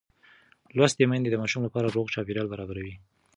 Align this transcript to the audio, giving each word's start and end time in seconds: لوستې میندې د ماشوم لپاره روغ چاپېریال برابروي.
لوستې 0.75 1.03
میندې 1.11 1.29
د 1.31 1.35
ماشوم 1.41 1.61
لپاره 1.67 1.93
روغ 1.95 2.05
چاپېریال 2.13 2.47
برابروي. 2.53 2.95